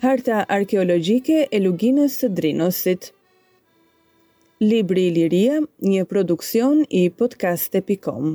[0.00, 3.10] Harta arkeologjike e Luginës së Drinosit.
[4.64, 5.60] Libri Liria,
[5.90, 8.32] një produksion i podcast.com.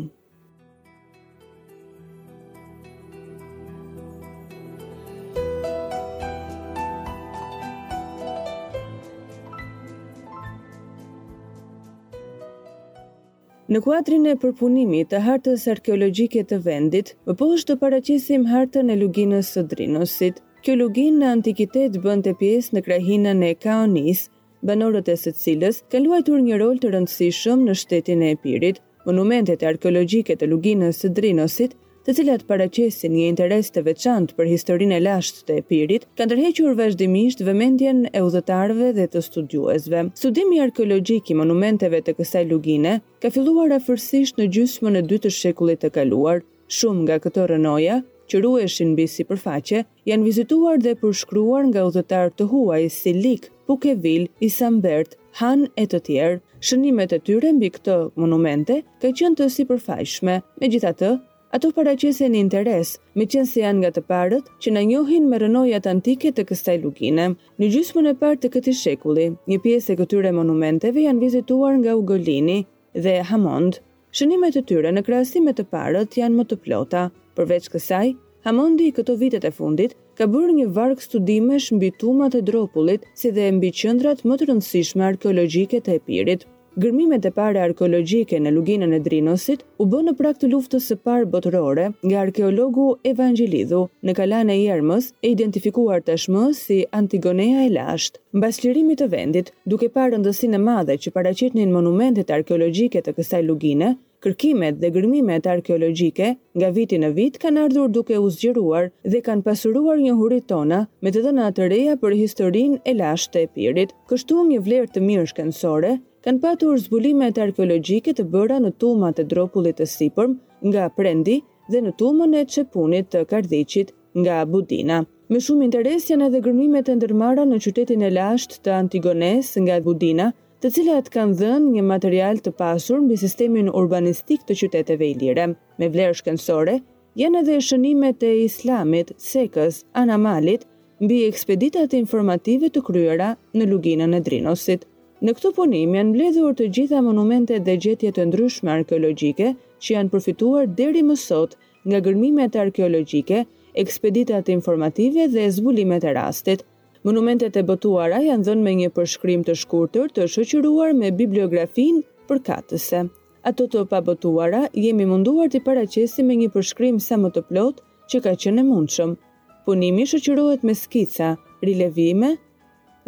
[13.75, 18.95] Në kuadrin e përpunimit të hartës arkeologjike të vendit, po është të paraqesim hartën e
[19.01, 20.37] luginës së Drinosit.
[20.63, 24.21] Kjo luginë në antikitet bënte pjesë në krahinën e Kaonis,
[24.69, 28.79] banorët e së cilës kanë luajtur një rol të rëndësishëm në shtetin e Epirit.
[29.09, 34.97] Monumentet arkeologjike të luginës së Drinosit të cilat paraqesin një interes të veçantë për historinë
[34.99, 40.03] e lashtë të Epirit, kanë tërhequr vazhdimisht vëmendjen e udhëtarëve dhe të studiuesve.
[40.19, 42.91] Studimi arkeologjik i monumenteve të kësaj lugine
[43.25, 46.43] ka filluar afërsisht në gjysmën e dytë të shekullit të kaluar.
[46.77, 47.97] Shumë nga këto rënoja
[48.29, 54.29] që rueshin mbi sipërfaqe janë vizituar dhe përshkruar nga udhëtarë të huaj si Lik, Pukevil,
[54.45, 56.37] Isambert, Han e të tjerë.
[56.65, 60.41] Shënimet e tyre mbi këto monumente kanë qenë të sipërfaqshme.
[60.61, 61.11] Megjithatë,
[61.55, 65.85] ato paraqesin interes, me qenë se janë nga të parët që në njohin me rënojat
[65.87, 67.29] antike të kësaj lukine.
[67.61, 71.93] Në gjysmën e partë të këti shekulli, një pjesë e këtyre monumenteve janë vizituar nga
[71.95, 72.57] Ugolini
[73.05, 73.79] dhe Hamond.
[74.19, 77.03] Shënimet e tyre në krasime të parët janë më të plota,
[77.39, 78.07] përveç kësaj,
[78.49, 83.07] Hamondi i këto vitet e fundit ka bërë një varg studimesh mbi tumat e dropullit
[83.21, 86.43] si dhe mbi qëndrat më të rëndësishme arkeologjike të epirit.
[86.83, 90.97] Gërmimet e pare arkeologjike në luginën e Drinosit u bë në prak të luftës së
[91.07, 97.69] parë botërore nga arkeologu Evangelidhu në kalane i Ermës e identifikuar tashmë si Antigonea e
[97.77, 98.19] lashtë.
[98.35, 103.39] Mbas lirimit të vendit, duke parë rëndësinë e madhe që paraqitnin monumentet arkeologjike të kësaj
[103.47, 103.93] Luginë,
[104.25, 109.45] kërkimet dhe gërmimet arkeologjike nga viti në vit kanë ardhur duke u zgjeruar dhe kanë
[109.47, 113.95] pasuruar një hurit tona me të dhëna të reja për historinë e lashtë të pirit,
[114.11, 115.93] kështu një vlerë të mirë shkencore
[116.25, 120.31] kanë patur zbulimet arkeologjike të bëra në tumat e dropullit të sipërm
[120.71, 121.35] nga Prendi
[121.69, 123.91] dhe në tumën e Çepunit të Kardhiçit
[124.23, 125.03] nga Budina.
[125.29, 129.77] Me shumë interes janë edhe gërmimet e ndërmarra në qytetin e lasht të Antigones nga
[129.85, 130.31] Budina,
[130.61, 135.45] të cilat kanë dhënë një material të pasur mbi sistemin urbanistik të qyteteve ilire.
[135.77, 136.79] Me vlerë shkencore,
[137.21, 140.65] janë edhe shënimet e islamit, sekës, anamalit,
[141.05, 144.89] mbi ekspeditat informative të kryera në luginën e drinosit.
[145.25, 149.47] Në këtë punim janë mbledhur të gjitha monumentet dhe gjetjet të ndryshme arkeologjike
[149.85, 151.55] që janë përfituar deri më sot
[151.89, 153.39] nga gërmimet arkeologjike,
[153.83, 156.61] ekspeditat informative dhe zbulimet e rastit.
[157.09, 163.01] Monumentet e botuara janë dhënë me një përshkrim të shkurtër të shoqëruar me bibliografin përkatëse.
[163.49, 167.81] Ato të pabotuara jemi munduar të paracesi me një përshkrim sa më të plot
[168.13, 169.17] që ka qenë mundshëm.
[169.65, 171.33] Punimi shoqërohet me skica,
[171.65, 172.35] rilevime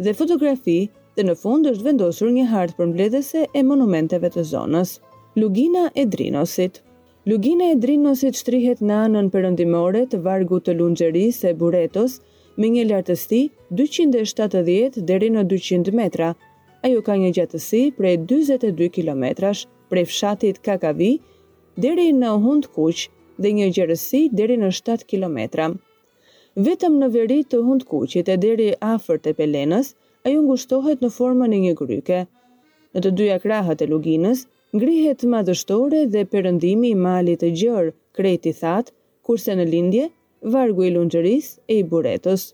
[0.06, 0.80] dhe fotografi
[1.18, 4.92] dhe në fund është vendosur një hartë për mbledhese e monumenteve të zonës.
[5.42, 6.78] Lugina e Drinosit
[7.32, 12.20] Lugina e Drinosit shtrihet në anën përëndimore të vargu të lungjeris e buretos
[12.62, 13.40] me një lartësti
[13.82, 16.30] 270 dheri në 200 metra.
[16.86, 21.12] Ajo ka një gjatësi prej 22 kilometrash prej fshatit Kakavi
[21.82, 25.68] dheri në hund dhe një gjerësi dheri në 7 kilometra.
[26.70, 29.92] Vetëm në veri të hund kuqit e dheri afer të pelenës,
[30.28, 32.18] ajo ngushtohet në formën e një gryke.
[32.96, 34.42] Në të dyja krahët e luginës,
[34.76, 38.94] ngrihet madhështore dhe përëndimi i malit e gjërë, kreti thatë,
[39.28, 40.06] kurse në lindje,
[40.56, 42.48] vargu i lungëris e i buretës.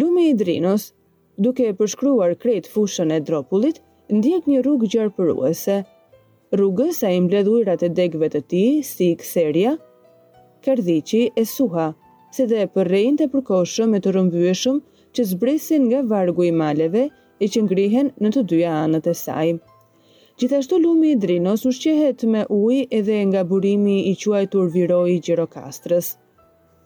[0.00, 0.88] Lume i drinos,
[1.46, 3.78] duke përshkruar kret fushën e dropullit,
[4.18, 5.78] ndjek një rrugë gjërë përruese.
[6.58, 7.22] Rrugës a i
[7.74, 9.76] e degve të ti, si i kserja,
[10.66, 11.86] kërdiqi e suha,
[12.34, 14.82] se dhe përrejnë të përkoshëm e të rëmbyëshëm
[15.14, 17.02] që zbresin nga vargu i maleve
[17.42, 19.50] e që ngrihen në të dyja anët e saj.
[20.40, 25.20] Gjithashtu lumi i Drinos u shqehet me ujë edhe nga burimi i quajtur Viroi i
[25.28, 26.08] Gjirokastrës.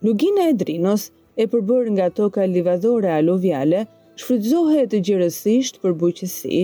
[0.04, 1.06] Lugina e Drinos,
[1.42, 3.86] e përbër nga toka livadore aluviale,
[4.20, 6.60] shfrytëzohet gjirësisht për bujqësi.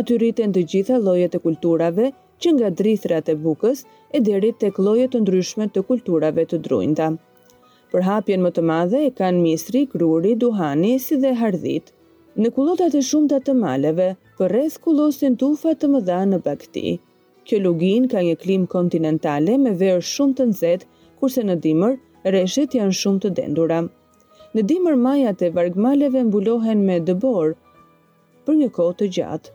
[0.00, 2.08] Aty rriten të gjitha llojet e kulturave,
[2.40, 3.84] që nga drithrat e bukës
[4.16, 7.10] e deri tek llojet të ndryshme të kulturave të drujnda.
[7.94, 11.92] Për hapjen më të madhe e kanë misri, gruri, duhani, si dhe hardhit.
[12.44, 14.06] Në kulotat e shumë të të maleve,
[14.38, 16.94] për res kulosin tufa të më dha në bakti.
[17.46, 20.88] Kjo lugin ka një klim kontinentale me verë shumë të nëzet,
[21.20, 21.94] kurse në dimër,
[22.36, 23.78] reshet janë shumë të dendura.
[24.56, 27.54] Në dimër majat e vargmaleve mbulohen me dëbor
[28.48, 29.54] për një kohë të gjatë.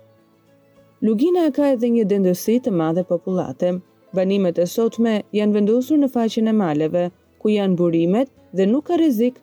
[1.09, 3.75] Lugina ka edhe një dendësi të madhe populate.
[4.15, 7.09] Banimet e sotme janë vendosur në faqen e maleve,
[7.39, 9.39] ku janë burimet dhe nuk ka rrezik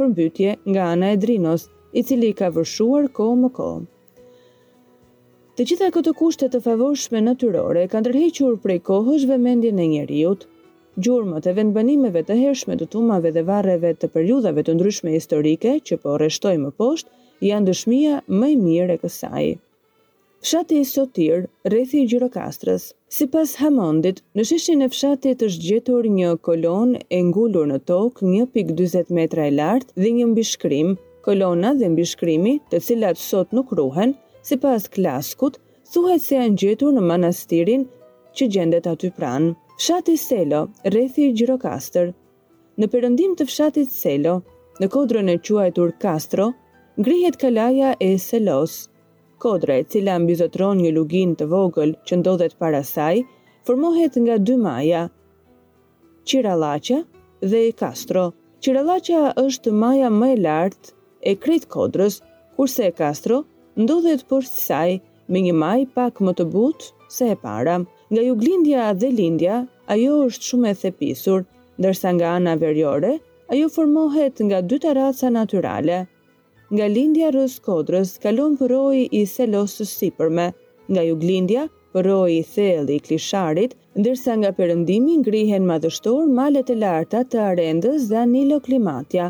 [0.00, 1.62] përmbytje nga ana e Drinos,
[1.98, 3.86] i cili ka vërshuar kohë më kohë.
[5.58, 10.46] Të gjitha këto kushte të favorshme natyrore kanë tërhequr prej kohësh vëmendjen e njerëzit.
[11.04, 15.98] Gjurmët e vendbanimeve të hershme të tumave dhe varreve të periudhave të ndryshme historike që
[16.02, 19.44] po reshtoj më poshtë janë dëshmia më e mirë e kësaj.
[20.44, 22.88] Fshati i Sotir, rreth i Gjirokastrës.
[23.10, 28.26] Si pas Hamondit, në sheshin e fshatit është gjetur një kolon e ngullur në tokë
[28.46, 30.92] 1.20 metra e lartë dhe një mbishkrim,
[31.26, 34.14] kolona dhe mbishkrimi të cilat sot nuk ruhen,
[34.46, 35.58] si pas Klaskut,
[35.90, 37.88] thuhet se janë gjetur në manastirin
[38.38, 39.50] që gjendet aty pranë.
[39.82, 40.62] Fshati Selo,
[40.96, 42.12] rethi i Gjirokastër.
[42.78, 44.36] Në përëndim të fshatit Selo,
[44.78, 46.52] në kodrën e quajtur Kastro,
[47.02, 48.89] ngrihet kalaja e Selosë
[49.40, 53.22] kodra e cila mbizotron një lugin të vogël që ndodhet para saj,
[53.68, 55.02] formohet nga dy maja,
[56.28, 56.98] Qiralaqa
[57.52, 58.24] dhe Kastro.
[58.62, 60.92] Qiralaqa është maja më e lartë
[61.30, 62.20] e krejt kodrës,
[62.58, 63.38] kurse e Kastro
[63.84, 64.90] ndodhet për saj
[65.32, 67.76] me një maj pak më të butë se e para.
[68.10, 69.56] Nga juglindja dhe lindja,
[69.94, 71.44] ajo është shumë e thepisur,
[71.80, 73.12] ndërsa nga ana verjore,
[73.54, 75.98] ajo formohet nga dy raca naturale,
[76.74, 78.72] nga lindja rrës kodrës kalon për
[79.20, 80.46] i selosë sipërme,
[80.94, 81.64] nga juglindja glindja
[81.94, 88.06] për i thell i klisharit, ndërsa nga përëndimi ngrihen madhështor malet e larta të arendës
[88.10, 89.26] dhe anilo klimatja,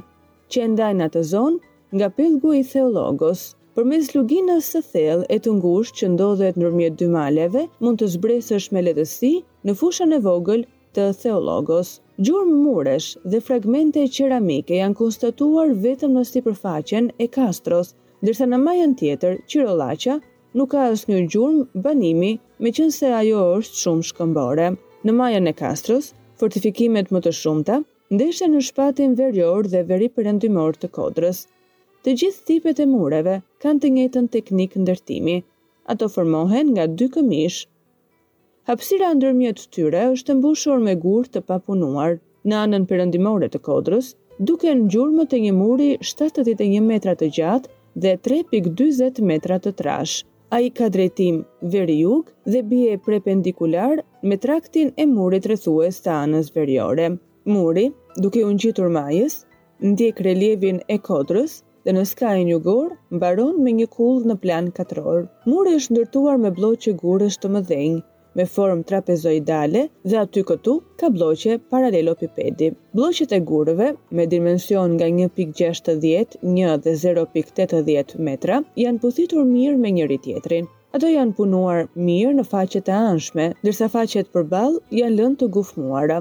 [0.53, 1.63] që ndajnë atë zonë
[1.97, 3.47] nga pëllgu i theologos.
[3.77, 8.11] Për mes luginës së thellë e të ngushtë që ndodhet nërmjet dy maleve, mund të
[8.19, 9.33] zbresësh me lehtësi
[9.67, 10.67] në fushën e vogël
[10.97, 11.97] të theologos.
[12.27, 17.95] Gjurmë muresh dhe fragmente e qeramike janë konstatuar vetëm në sipërfaqen e Kastros,
[18.27, 20.17] ndërsa në majën tjetër, Qirollaqa,
[20.61, 22.33] nuk ka asnjë gjurmë banimi,
[22.67, 24.67] meqense ajo është shumë shkëmbore.
[25.09, 26.11] Në majën e Kastros,
[26.43, 27.79] fortifikimet më të shumta
[28.19, 31.41] ndeshen në shpatin verior dhe veri perëndimor të Kodrës.
[32.05, 35.39] Të gjithë tipet e mureve kanë të njëjtën teknikë ndërtimi.
[35.97, 37.63] Ato formohen nga dy këmish,
[38.69, 42.17] hapsira ndërmjet të tyre është mbushur me gurë të papunuar
[42.51, 44.09] në anën përëndimore të kodrës,
[44.51, 47.73] duke në gjurëmë të një muri 71 metra të gjatë
[48.05, 50.19] dhe 3.20 metra të trash.
[50.55, 51.39] A i ka drejtim
[51.77, 57.09] veri jug dhe bie prependikular me traktin e murit rëthues të anës veriore.
[57.57, 57.87] Muri,
[58.25, 59.39] duke unë gjitur majës,
[59.93, 65.25] ndjek relievin e kodrës dhe në skajën jugor mbaron me një kullë në plan katror.
[65.49, 68.01] Muri është ndërtuar me bloqë gurës të mëdhenjë,
[68.39, 69.81] me formë trapezoidale
[70.11, 72.69] dhe aty këtu ka bloqe paralelopipedi.
[72.99, 73.89] Bloqet e gurëve
[74.19, 80.69] me dimension nga 1.60, 1 dhe 0.80 metra janë puthitur mirë me njëri tjetrin.
[80.99, 86.21] Ato janë punuar mirë në faqet e anshme, ndërsa faqet balë janë lënë të gufmuara.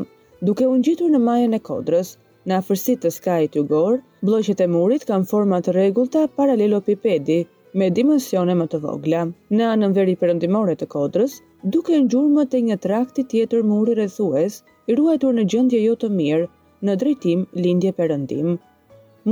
[0.50, 2.16] Duke u ngjitur në majën e kodrës,
[2.50, 7.40] në afërsi të skajit ugor, bloqet e murit kanë forma të rregullta paralelopipedi,
[7.77, 9.19] me dimensione më të vogla.
[9.57, 11.36] Në anën veri përëndimore të kodrës,
[11.75, 14.56] duke në gjurëmë të një trakti tjetër muri rëthues,
[14.89, 16.48] i ruajtur në gjëndje jo të mirë,
[16.89, 18.56] në drejtim lindje përëndim.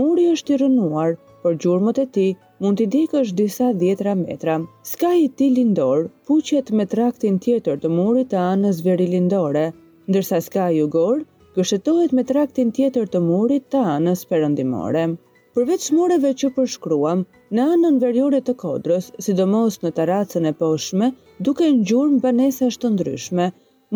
[0.01, 2.27] Muri është i rënuar, për gjurëmët e ti
[2.61, 4.59] mund t'i dikë është disa djetra metra.
[4.91, 9.69] Ska i ti lindor, puqet me traktin tjetër të murit të anës veri lindore,
[10.11, 11.23] ndërsa ska i ugor,
[11.57, 15.09] kështetohet me traktin tjetër të murit të anës përëndimore
[15.57, 17.21] përveç mureve që përshkruam,
[17.57, 21.07] në anën verjore të kodrës, sidomos në taracën e poshme,
[21.47, 23.47] duke në gjurë më banesasht të ndryshme,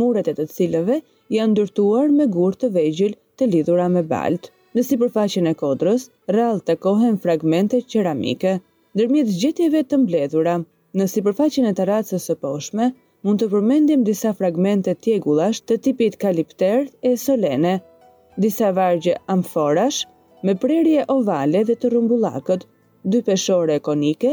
[0.01, 0.95] muret e të cilëve
[1.35, 4.49] janë ndërtuar me gurë të vejgjil të lidhura me baltë.
[4.73, 8.55] Në si përfaqin e kodrës, rral të kohen fragmente qeramike.
[9.01, 10.55] Dërmjet gjetjeve të mbledhura,
[10.97, 12.89] në si përfaqin e taracës së poshme,
[13.21, 17.75] mund të përmendim disa fragmente tjegullash të tipit kalipter e solene,
[18.47, 20.07] disa vargje amforash,
[20.47, 22.63] me prerje ovale dhe të rumbullakët,
[23.13, 24.31] dy peshore konike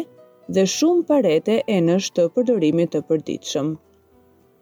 [0.57, 3.67] dhe shumë parete e nështë të përdorimit të përditshëm.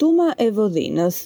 [0.02, 1.20] Tuma e vodhinës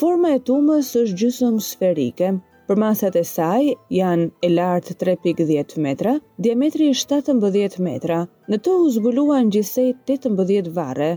[0.00, 2.26] Forma e tumës është gjysëm sferike,
[2.70, 3.64] për masat e saj
[3.96, 6.12] janë e lartë 3.10 metra,
[6.46, 8.18] diametri 17 metra,
[8.52, 11.08] në të u zbuluan gjisej 18 vare.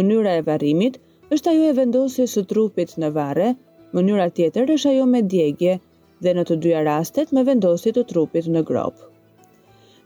[0.00, 1.00] Mënyra e varimit
[1.38, 3.48] është ajo e vendosje së trupit në vare,
[3.96, 5.78] mënyra tjetër është ajo me djegje,
[6.24, 8.96] dhe në të dyja rastet me vendosje të trupit në grop.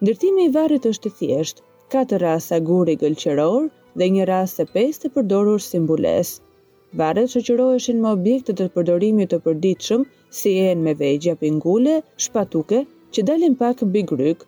[0.04, 1.62] Ndërtimi i varrit është i thjeshtë,
[1.94, 3.66] katër rasa guri gëlqëror
[4.00, 6.30] dhe një rast e pestë të përdorur simbules.
[6.38, 7.32] mbules.
[7.32, 10.02] që shoqëroheshin me objekte të përdorimit të përditshëm
[10.40, 11.94] si në me vejgja, pingule,
[12.24, 12.78] shpatuke
[13.14, 14.40] që dalin pak bigryk,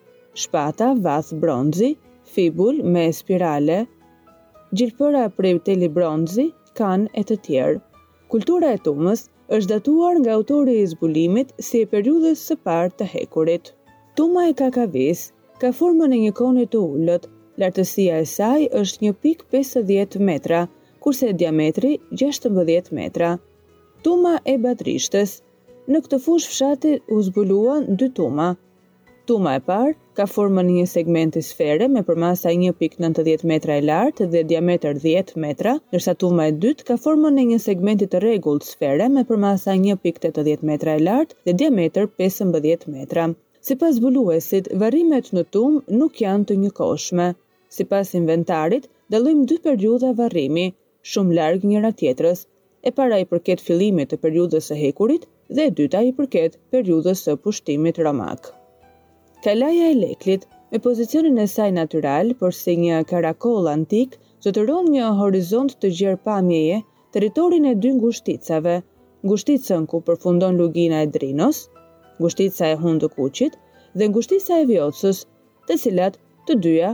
[0.42, 1.90] shpata vath bronzi,
[2.34, 3.80] fibul me spirale,
[4.76, 6.46] gjilpëra prej teli bronzi,
[6.78, 7.78] kan e të tjerë.
[8.32, 9.20] Kultura e tumës
[9.54, 13.68] është datuar nga autori i zbulimit si e periudhës së parë të hekurit.
[14.20, 15.20] Tuma e Kakavis
[15.60, 17.28] ka formën e një kone të ullët,
[17.62, 20.64] lartësia e saj është një pik 50 metra,
[21.06, 23.30] kurse diametri 16 metra.
[24.08, 25.36] Tuma e Batrishtës
[25.94, 28.46] Në këtë fush fshatit u zbuluan dy tuma,
[29.26, 33.82] Tuma e parë ka formën në një segment të sfere me përmasa 1.90 metra e
[33.86, 38.20] lartë dhe diameter 10 metra, nërsa tuma e dytë ka formën në një segment të
[38.24, 43.24] regullë të sfere me përmasa 1.80 metra e lartë dhe diameter 15 metra.
[43.66, 47.26] Si pas buluesit, varimet në tumë nuk janë të një koshme.
[47.78, 50.68] Si pas inventarit, dalëm dy periuda varimi,
[51.14, 52.44] shumë largë njëra tjetërës,
[52.86, 57.36] e para i përket filimit të periudës e hekurit dhe dyta i përket periudës e
[57.48, 58.54] pushtimit romakë.
[59.46, 64.78] Kalaja e Leklit, me pozicionin e saj natural, por si një karakol antik, që të
[64.94, 66.78] një horizont të gjerë pamjeje,
[67.16, 68.74] teritorin e dy ngushticave,
[69.30, 71.62] ngushticën ku përfundon lugina e drinos,
[72.18, 73.54] ngushtica e hundë kuqit,
[73.96, 75.22] dhe ngushtica e vjotsës,
[75.68, 76.90] të cilat të dyja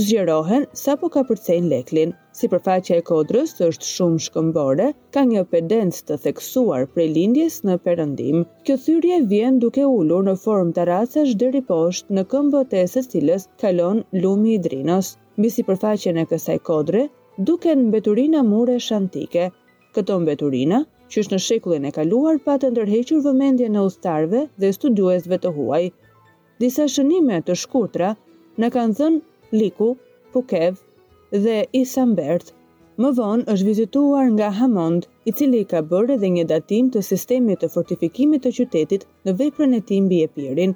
[0.00, 4.84] zgjerohen sa po ka përcejnë leklin si përfaqja e kodrës është shumë shkëmbore,
[5.16, 8.44] ka një pedenc të theksuar prej lindjes në përëndim.
[8.68, 13.02] Kjo thyrje vjen duke ullur në form të rasash dheri poshtë në këmbët e së
[13.14, 15.10] cilës kalon lumi i drinos.
[15.38, 17.04] Mbi si përfaqen e kësaj kodre,
[17.50, 19.50] duken mbeturina mure shantike.
[19.96, 20.80] Këto mbeturina,
[21.12, 25.52] që është në shekullin e kaluar, pa të ndërhequr vëmendje në ustarve dhe studuesve të
[25.58, 25.84] huaj.
[26.64, 28.14] Disa shënime të shkutra
[28.62, 29.90] në kanë dhënë liku,
[30.32, 30.80] pukev,
[31.40, 32.52] dhe Isambert.
[33.00, 37.62] Më vonë është vizituar nga Hamond, i cili ka bërë edhe një datim të sistemit
[37.62, 40.74] të fortifikimit të qytetit në veprën e tij mbi Epirin.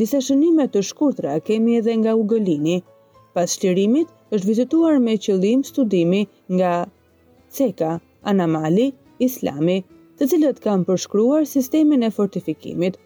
[0.00, 2.78] Disa shënime të shkurtra kemi edhe nga Ugolini.
[3.36, 6.22] Pas shtirimit, është vizituar me qëllim studimi
[6.56, 6.72] nga
[7.52, 8.88] Ceka, Anamali,
[9.28, 9.76] Islami,
[10.18, 12.96] të cilët kanë përshkruar sistemin e fortifikimit.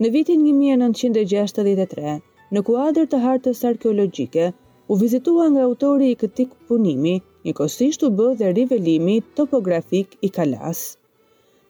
[0.00, 2.16] Në vitin 1963,
[2.54, 4.52] në kuadrë të hartës arkeologjike,
[4.88, 7.14] u vizitua nga autori i këtij punimi,
[7.48, 10.82] njëkohësisht u bë dhe rivelimi topografik i Kalas.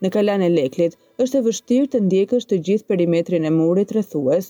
[0.02, 4.48] Në Kalan e Leklit është e vështirë të ndjekësh të gjithë perimetrin e murit rrethues,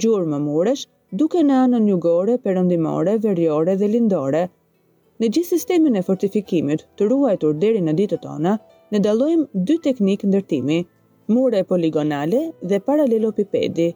[0.00, 0.86] gjurmë më muresh,
[1.22, 4.42] duke në anën jugore, perëndimore, veriore dhe lindore.
[5.20, 8.56] Në gjithë sistemin e fortifikimit të ruajtur deri në ditët tona,
[8.92, 10.80] ne dallojmë dy teknikë ndërtimi:
[11.36, 13.92] mure poligonale dhe paralelopipedi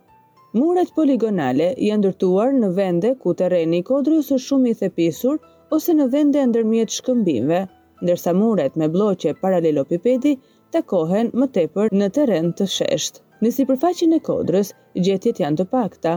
[0.59, 5.37] muret poligonale janë ndërtuar në vende ku terreni i kodrës është shumë i thepisur
[5.76, 7.61] ose në vende ndërmjet shkëmbimve,
[8.02, 10.33] ndërsa muret me bloqe paralelopipedi
[10.75, 13.23] të kohen më tepër në teren të shesht.
[13.42, 14.73] Në si përfaqin e kodrës,
[15.07, 16.16] gjetjet janë të pakta,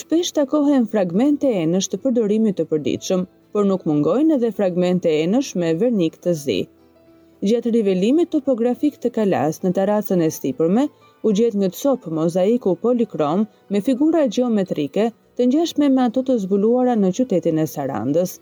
[0.00, 5.26] shpesh të kohen fragmente e të përdorimit të përdiqëm, por nuk mungojnë edhe fragmente e
[5.64, 6.60] me vernik të zi.
[7.44, 10.88] Gjatë rivelimit topografik të kalas në taracën e stipërme,
[11.28, 15.04] u gjetë një të sopë mozaiku polikrom me figura geometrike
[15.38, 18.34] të njëshme me ato të zbuluara në qytetin e Sarandës.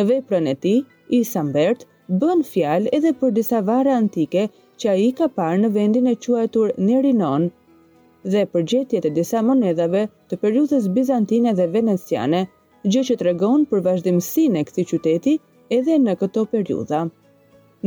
[0.00, 0.74] Në veprën e ti,
[1.18, 1.86] i Sambert
[2.24, 4.44] bën fjal edhe për disa vare antike
[4.82, 7.48] që a i ka parë në vendin e quajtur Nerinon
[8.34, 12.44] dhe për gjetjet e disa monedave të periudhës Bizantine dhe veneciane,
[12.92, 15.38] gjë që të regon për vazhdimsinë e këti qyteti
[15.78, 17.06] edhe në këto periudha.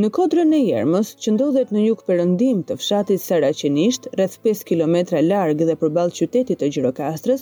[0.04, 4.96] Në kodrën e Jermës, që ndodhet në jug përëndim të fshatit Saraqenisht, rreth 5 km
[5.28, 7.42] larg dhe përballë qytetit të Gjirokastrës,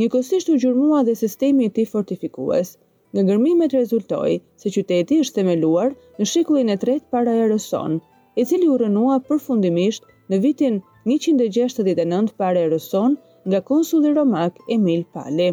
[0.00, 2.70] Njëkohësisht u gjurmua dhe sistemi i tij fortifikues.
[3.12, 8.00] Nga gërmimet rezultoi se qyteti është themeluar në shekullin e 3 para erës sonë,
[8.40, 10.80] i cili u rënua përfundimisht në vitin
[11.14, 13.16] 169 para erës sonë
[13.52, 15.50] nga konsulli romak Emil Pali.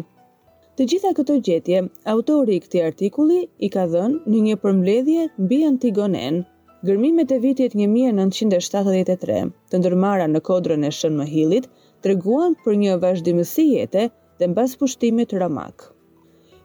[0.76, 1.84] Të gjitha këto gjetje,
[2.14, 6.44] autori i këtij artikulli i ka dhënë në një përmbledhje mbi Antigonen.
[6.84, 9.36] Gërmimet e vitit 1973,
[9.72, 11.68] të ndërmara në kodrën e Shën Mohilit,
[12.06, 14.02] treguan për një vazhdimësi jete
[14.42, 15.86] dhe mbas pushtimit Romak.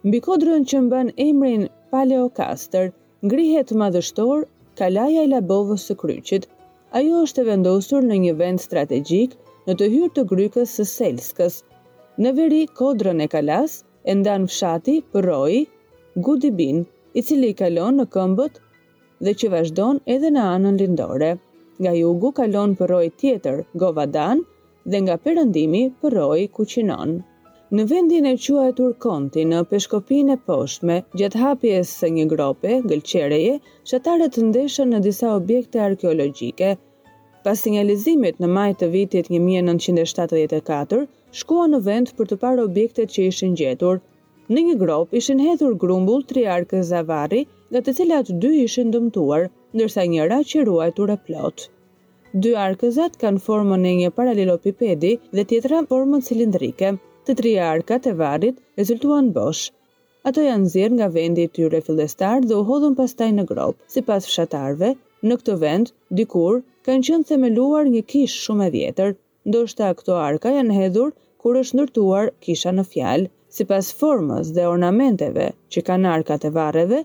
[0.03, 1.63] Mbi kodrën që mban emrin
[1.95, 2.91] Paleokaster,
[3.23, 4.43] ngrihet madhështor
[4.81, 6.47] Kalaja e Labovës së Kryqit.
[7.01, 9.37] Ajo është e vendosur në një vend strategjik
[9.69, 11.61] në të hyrë të grykës së Selskës.
[12.25, 13.79] Në veri, kodrën e Kalas
[14.11, 15.59] e ndan fshati Përroi,
[16.29, 16.83] Gudibin,
[17.15, 18.59] i cili kalon në këmbët
[19.25, 21.27] dhe që vazhdon edhe në anën lindore.
[21.85, 24.39] Nga jugu kalon për roj tjetër, Govadan,
[24.93, 27.11] dhe nga përëndimi për roj Kuqinon.
[27.77, 33.53] Në vendin e quajtur Konti në peshkopin e poshtme, gjatë hapjes së një grope, gëlqereje,
[33.91, 36.71] shatarët të ndeshën në disa objekte arkeologjike.
[37.45, 41.05] Pas sinjalizimit në majtë të vitit 1974,
[41.43, 44.01] shkua në vend për të parë objekte që ishin gjetur–
[44.51, 47.37] Në një grop ishin hedhur grumbull tri arkë zavari,
[47.73, 49.45] nga të cilat dy ishin dëmtuar,
[49.79, 51.63] ndërsa njëra që ruajtur e plot.
[52.45, 56.89] Dy arkëzat kanë formën e një paralelopipedi dhe tjetra formën cilindrike.
[57.29, 59.61] Të tri arkat e varrit rezultuan bosh.
[60.31, 63.79] Ato janë zirë nga vendi i tyre fillestar dhe u hodhën pastaj në grop.
[63.95, 64.91] Sipas fshatarëve,
[65.29, 69.15] në këtë vend dikur kanë qenë themeluar një kishë shumë e vjetër.
[69.53, 71.13] Ndoshta këto arka janë hedhur
[71.45, 76.51] kur është ndërtuar kisha në fjalë si pas formës dhe ornamenteve që kanë arkat e
[76.57, 76.99] vareve,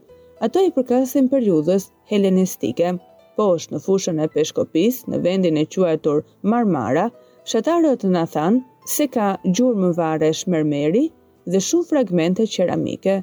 [0.49, 2.93] ato i përkasin periudës helenistike.
[3.41, 6.23] Poshtë në fushën e peshkopis, në vendin e quajtur
[6.53, 7.09] Marmara,
[7.55, 11.05] shatarët në thanë se ka gjurë më vare shmermeri
[11.57, 13.23] dhe shumë fragmente qeramike.